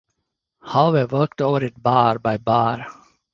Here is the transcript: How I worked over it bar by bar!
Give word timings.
How 0.63 0.95
I 0.95 1.05
worked 1.05 1.41
over 1.43 1.63
it 1.63 1.79
bar 1.79 2.17
by 2.17 2.37
bar! 2.37 2.87